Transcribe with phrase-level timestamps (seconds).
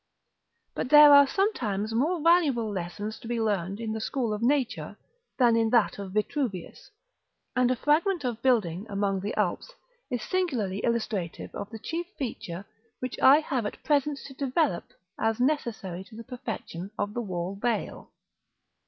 [0.73, 4.97] But there are sometimes more valuable lessons to be learned in the school of nature
[5.37, 6.89] than in that of Vitruvius,
[7.55, 9.73] and a fragment of building among the Alps
[10.09, 12.65] is singularly illustrative of the chief feature
[12.99, 17.53] which I have at present to develope as necessary to the perfection of the wall
[17.53, 18.09] veil.